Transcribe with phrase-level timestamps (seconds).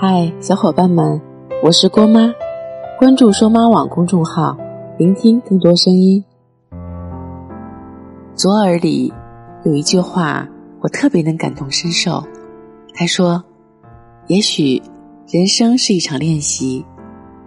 [0.00, 1.20] 嗨，小伙伴们，
[1.60, 2.32] 我是郭妈，
[3.00, 4.56] 关注“说妈网”公众号，
[4.96, 6.24] 聆听更多声音。
[8.32, 9.12] 左耳里
[9.64, 10.48] 有一句话，
[10.78, 12.22] 我特别能感同身受。
[12.94, 13.42] 他说
[14.28, 14.80] ：“也许
[15.26, 16.86] 人生是一场练习，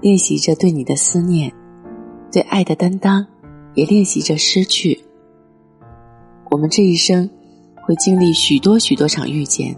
[0.00, 1.52] 练习着对你的思念，
[2.32, 3.26] 对爱的担当，
[3.74, 4.98] 也练习着失去。
[6.50, 7.28] 我们这一生
[7.86, 9.76] 会经历许多许多场遇见，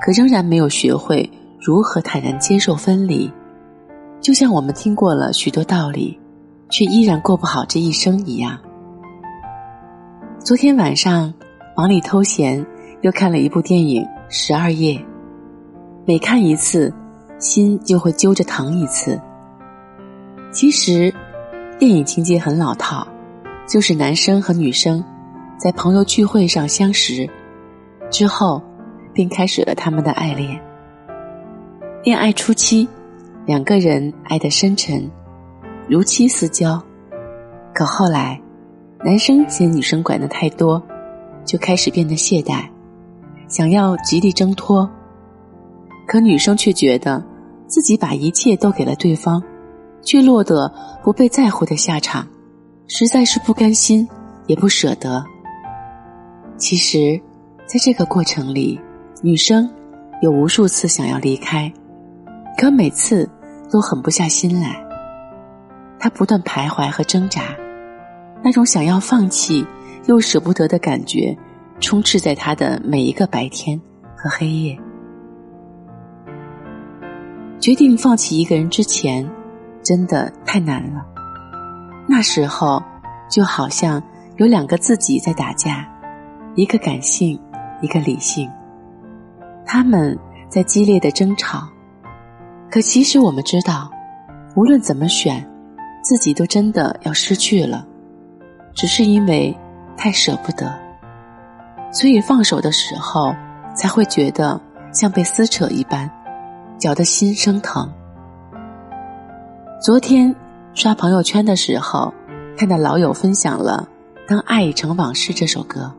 [0.00, 1.28] 可仍然没有学会。”
[1.60, 3.30] 如何坦然接受分离？
[4.18, 6.18] 就像我们听过了许多道理，
[6.70, 8.58] 却依然过不好这一生一样。
[10.38, 11.34] 昨天晚上
[11.76, 12.64] 忙里偷闲，
[13.02, 14.94] 又看了一部电影《十二夜》，
[16.06, 16.90] 每看一次，
[17.38, 19.20] 心就会揪着疼一次。
[20.50, 21.12] 其实，
[21.78, 23.06] 电影情节很老套，
[23.68, 25.04] 就是男生和女生
[25.58, 27.28] 在朋友聚会上相识，
[28.10, 28.62] 之后
[29.12, 30.58] 便开始了他们的爱恋。
[32.02, 32.88] 恋爱初期，
[33.44, 35.06] 两个人爱得深沉，
[35.86, 36.82] 如漆似胶。
[37.74, 38.40] 可后来，
[39.04, 40.82] 男生嫌女生管的太多，
[41.44, 42.66] 就开始变得懈怠，
[43.48, 44.90] 想要极力挣脱。
[46.06, 47.22] 可女生却觉得
[47.66, 49.42] 自己把一切都给了对方，
[50.00, 50.72] 却落得
[51.04, 52.26] 不被在乎的下场，
[52.86, 54.08] 实在是不甘心，
[54.46, 55.22] 也不舍得。
[56.56, 57.20] 其实，
[57.66, 58.80] 在这个过程里，
[59.20, 59.70] 女生
[60.22, 61.70] 有无数次想要离开。
[62.60, 63.26] 可每次
[63.70, 64.84] 都狠不下心来，
[65.98, 67.56] 他不断徘徊和挣扎，
[68.44, 69.66] 那种想要放弃
[70.04, 71.34] 又舍不得的感觉，
[71.80, 73.80] 充斥在他的每一个白天
[74.14, 74.78] 和黑夜。
[77.58, 79.26] 决定放弃一个人之前，
[79.82, 81.00] 真的太难了。
[82.06, 82.82] 那时候
[83.30, 84.02] 就好像
[84.36, 85.88] 有两个自己在打架，
[86.56, 87.40] 一个感性，
[87.80, 88.50] 一个理性，
[89.64, 90.14] 他们
[90.50, 91.66] 在激烈的争吵。
[92.70, 93.90] 可其实我们知道，
[94.54, 95.44] 无论怎么选，
[96.04, 97.84] 自己都真的要失去了，
[98.74, 99.52] 只是因为
[99.96, 100.72] 太舍不得，
[101.92, 103.34] 所以放手的时候
[103.74, 104.60] 才会觉得
[104.92, 106.08] 像被撕扯一般，
[106.78, 107.92] 搅得心生疼。
[109.82, 110.32] 昨天
[110.72, 112.14] 刷朋友圈的时候，
[112.56, 113.88] 看到老友分享了
[114.28, 115.92] 《当爱已成往事》这首歌，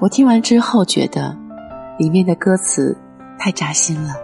[0.00, 1.36] 我听完之后觉得，
[1.96, 2.96] 里面的歌词
[3.38, 4.14] 太扎心了。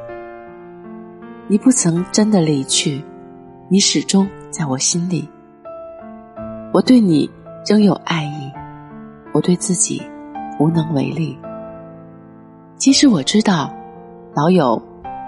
[1.47, 3.05] 你不曾真的离去，
[3.69, 5.29] 你始终在我心里。
[6.73, 7.31] 我对你
[7.67, 8.51] 仍有爱意，
[9.35, 10.03] 我对自己
[10.59, 11.39] 无能为力。
[12.79, 13.71] 其实我知道，
[14.35, 14.83] 老友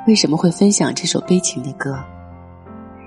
[0.07, 1.99] 为什么会分享这首悲情的歌，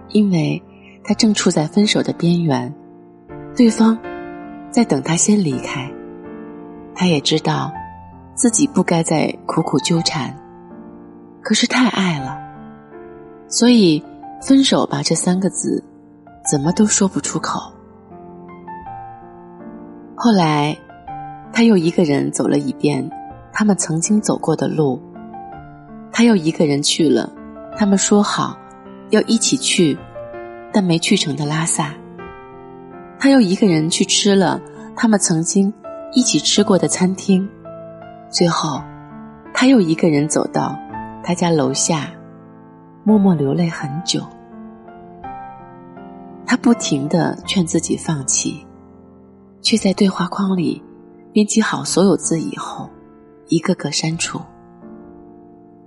[0.10, 0.62] 因为
[1.04, 2.72] 他正处在分手的边缘，
[3.56, 3.98] 对方
[4.70, 5.90] 在等他先离开。
[6.94, 7.72] 他也知道
[8.36, 10.36] 自己不该再苦苦纠缠，
[11.42, 12.49] 可是太爱了。
[13.50, 14.04] 所以，
[14.40, 15.84] 分手吧这三个字，
[16.50, 17.60] 怎么都说不出口。
[20.16, 20.78] 后来，
[21.52, 23.10] 他又一个人走了一遍
[23.52, 25.02] 他们曾经走过的路，
[26.12, 27.28] 他又一个人去了
[27.76, 28.56] 他们说好
[29.10, 29.98] 要一起去，
[30.72, 31.92] 但没去成的拉萨。
[33.18, 34.62] 他又一个人去吃了
[34.96, 35.74] 他们曾经
[36.14, 37.50] 一起吃过的餐厅，
[38.30, 38.80] 最后，
[39.56, 40.78] 他又一个人走到
[41.24, 42.12] 他家楼下。
[43.04, 44.22] 默默流泪很久，
[46.46, 48.66] 他不停的劝自己放弃，
[49.62, 50.84] 却在对话框里
[51.32, 52.90] 编辑好所有字以后，
[53.48, 54.40] 一个个删除。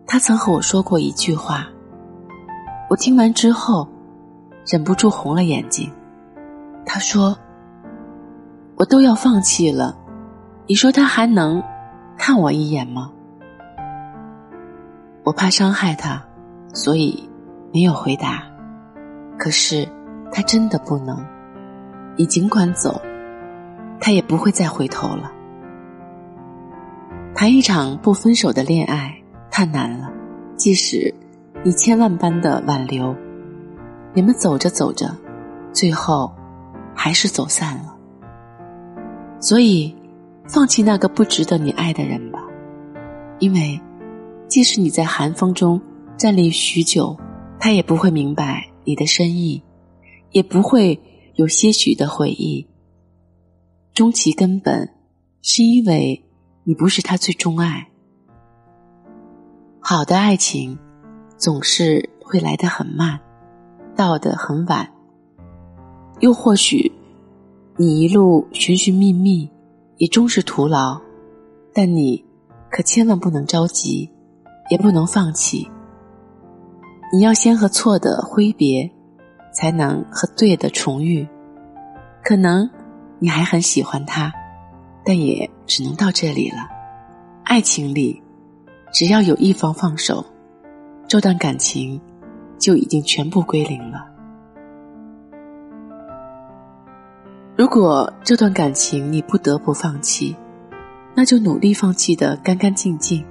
[0.07, 1.69] 他曾和我说过一句话，
[2.91, 3.89] 我听完之后
[4.67, 5.91] 忍不住红了眼睛。
[6.85, 7.39] 他说
[8.77, 9.97] ：“我都要放弃了，
[10.67, 11.63] 你说他还能
[12.19, 13.13] 看我一眼吗？”
[15.23, 16.25] 我怕伤害他。
[16.73, 17.29] 所以，
[17.73, 18.43] 没有回答。
[19.39, 19.87] 可是，
[20.31, 21.23] 他真的不能。
[22.17, 23.01] 你尽管走，
[24.01, 25.31] 他也不会再回头了。
[27.35, 29.15] 谈一场不分手的恋爱
[29.51, 30.11] 太难了，
[30.57, 31.13] 即使
[31.63, 33.15] 你千万般的挽留，
[34.15, 35.15] 你们走着走着，
[35.73, 36.33] 最后
[36.95, 37.95] 还是走散了。
[39.41, 39.95] 所以，
[40.47, 42.41] 放弃那个不值得你爱的人吧，
[43.41, 43.81] 因为，
[44.49, 45.81] 即使你在寒风中。
[46.23, 47.19] 站立许久，
[47.59, 49.61] 他也不会明白你的深意，
[50.31, 50.97] 也不会
[51.35, 52.65] 有些许的悔意。
[53.93, 54.89] 终其根本，
[55.43, 56.23] 是因为
[56.63, 57.89] 你不是他最钟爱。
[59.81, 60.79] 好的爱情，
[61.37, 63.19] 总是会来得很慢，
[63.97, 64.89] 到得很晚。
[66.21, 66.93] 又或许，
[67.77, 69.51] 你一路寻寻觅觅，
[69.97, 71.01] 也终是徒劳。
[71.75, 72.25] 但你
[72.71, 74.09] 可千万不能着急，
[74.71, 75.69] 也不能放弃。
[77.15, 78.91] 你要先和错的挥别，
[79.53, 81.29] 才能和对的重遇。
[82.25, 82.71] 可能
[83.19, 84.33] 你还很喜欢他，
[85.05, 86.57] 但也只能到这里了。
[87.45, 88.23] 爱情里，
[88.95, 90.25] 只要有一方放手，
[91.07, 92.01] 这段感情
[92.59, 94.07] 就已经全部归零了。
[97.55, 100.35] 如果这段感情你不得不放弃，
[101.15, 103.23] 那就努力放弃的干干净净，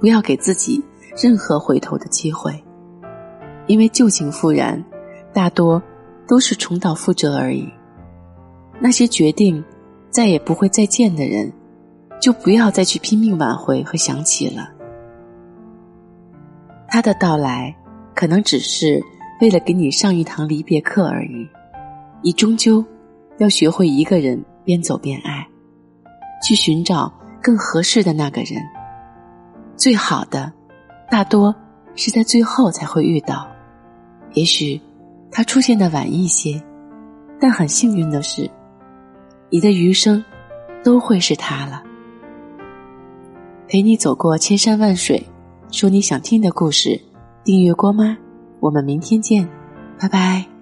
[0.00, 0.82] 不要给自己
[1.14, 2.58] 任何回头的机会。
[3.66, 4.82] 因为旧情复燃，
[5.32, 5.82] 大多
[6.26, 7.68] 都是重蹈覆辙而已。
[8.78, 9.64] 那些决定
[10.10, 11.52] 再也不会再见的人，
[12.20, 14.68] 就不要再去拼命挽回和想起了。
[16.88, 17.74] 他的到来，
[18.14, 19.02] 可能只是
[19.40, 21.48] 为了给你上一堂离别课而已。
[22.22, 22.84] 你终究
[23.38, 25.46] 要学会一个人边走边爱，
[26.42, 28.62] 去寻找更合适的那个人。
[29.76, 30.52] 最好的，
[31.10, 31.54] 大多
[31.94, 33.46] 是在最后才会遇到。
[34.36, 34.78] 也许
[35.30, 36.62] 他出现的晚一些，
[37.40, 38.50] 但很幸运的是，
[39.48, 40.22] 你的余生
[40.84, 41.82] 都会是他了。
[43.66, 45.26] 陪你走过千山万水，
[45.72, 47.00] 说你想听的故事。
[47.44, 48.14] 订阅郭妈，
[48.60, 49.48] 我们明天见，
[49.98, 50.55] 拜拜。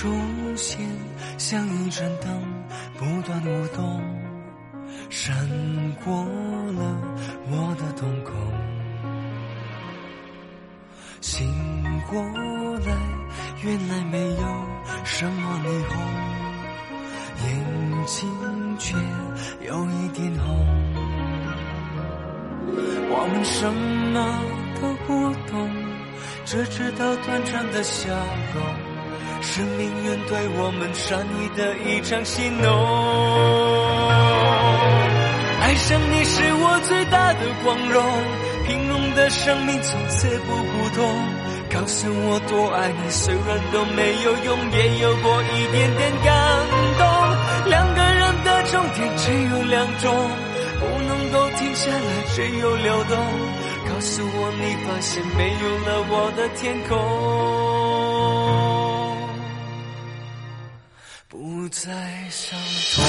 [0.00, 0.08] 出
[0.56, 0.80] 现
[1.36, 2.42] 像一盏灯，
[2.96, 4.02] 不断舞动，
[5.10, 5.36] 闪
[6.02, 6.96] 过了
[7.50, 8.32] 我的瞳孔。
[11.20, 11.46] 醒
[12.08, 12.18] 过
[12.78, 12.96] 来，
[13.62, 14.66] 原来没有
[15.04, 15.94] 什么霓虹，
[17.44, 18.96] 眼睛却
[19.66, 20.66] 有一点红。
[23.10, 23.70] 我们什
[24.14, 24.16] 么
[24.80, 25.70] 都不懂，
[26.46, 28.08] 只知道短暂的笑
[28.54, 28.89] 容。
[29.42, 32.70] 是命运对我们善意的一场戏弄。
[35.60, 38.02] 爱上你是我最大的光荣，
[38.66, 41.00] 平庸的生命从此不普通。
[41.72, 46.66] 告诉我多爱你，虽然都没有用，也有过一点点感
[46.98, 47.06] 动。
[47.70, 50.10] 两个人的终点只有两种，
[50.80, 53.16] 不能够停下来，只有流动。
[53.86, 57.79] 告诉我你发现没有了我的天空。
[61.70, 61.92] 不再
[62.30, 62.58] 伤
[62.96, 63.04] 痛。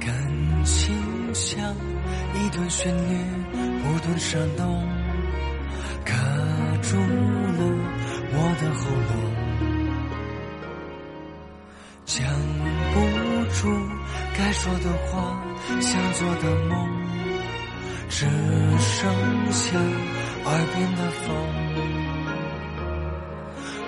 [0.00, 1.74] 感情像
[2.34, 3.24] 一段旋律，
[3.82, 4.82] 不断闪动，
[8.60, 9.12] 的喉咙
[12.04, 12.24] 讲
[12.92, 12.94] 不
[13.52, 13.68] 出
[14.36, 15.12] 该说的话，
[15.80, 16.72] 想做的梦，
[18.08, 18.26] 只
[18.78, 19.12] 剩
[19.50, 19.78] 下
[20.44, 21.24] 耳边的风。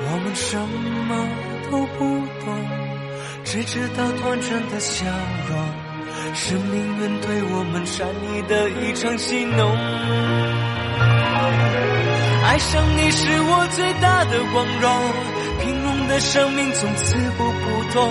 [0.01, 0.59] 我们什
[1.07, 1.11] 么
[1.71, 1.99] 都不
[2.45, 2.47] 懂，
[3.45, 5.07] 只知道短暂的笑
[5.49, 5.53] 容，
[6.35, 9.77] 是命运对我们善意的一场戏弄。
[12.49, 14.91] 爱上你是我最大的光荣，
[15.61, 18.11] 平庸的生命从此不普通。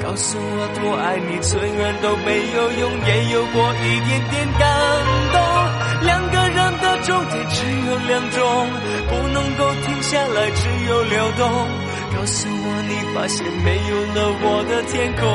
[0.00, 4.62] 告诉我多爱你，虽然都没有用，也有过一点点感
[5.34, 5.42] 动。
[6.06, 8.70] 两个人的终点只有两种，
[9.10, 11.42] 不能够停下来，只有流动。
[12.14, 15.26] 告诉我你发现没有了我的天空，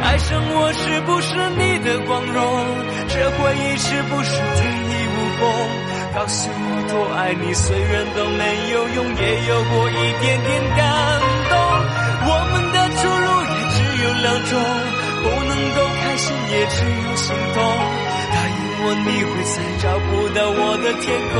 [0.00, 2.40] 爱上我是不是你的光荣？
[3.08, 4.64] 这回忆是不是天
[6.14, 8.42] 告诉我多爱你，虽然都没
[8.72, 10.82] 有用，也有过一点点感
[11.48, 11.54] 动。
[12.26, 14.52] 我们的出路也只有两种，
[15.22, 17.56] 不能够开心，也只有心痛。
[18.30, 21.36] 答应我，你会再找不到我的天空，